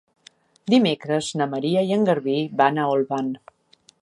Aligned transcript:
Dimecres 0.73 1.29
na 1.41 1.49
Maria 1.53 1.83
i 1.91 1.95
en 1.99 2.09
Garbí 2.09 2.39
van 2.63 2.81
a 2.87 2.91
Olvan. 2.97 3.35